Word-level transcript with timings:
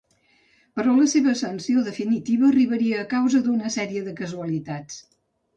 Però 0.79 0.95
la 0.99 1.05
seva 1.11 1.29
ascensió 1.37 1.83
definitiva 1.89 2.49
arribaria 2.49 3.03
a 3.05 3.07
causa 3.15 3.45
d'una 3.49 3.73
sèrie 3.79 4.05
de 4.09 4.19
casualitats. 4.23 4.99